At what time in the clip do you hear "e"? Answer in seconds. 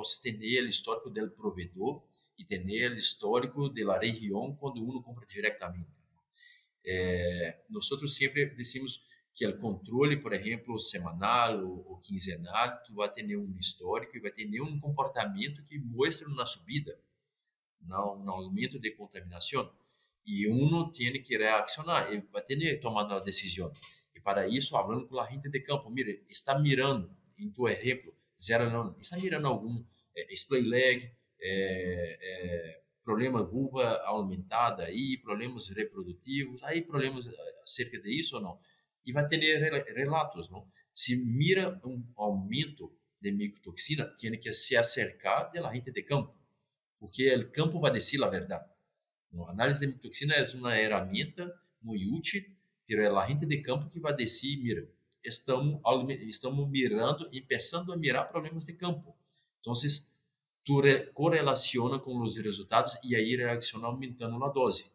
2.38-2.44, 14.16-14.20, 20.26-20.48, 22.12-22.20, 24.14-24.20, 39.04-39.12, 57.32-57.40, 63.04-63.14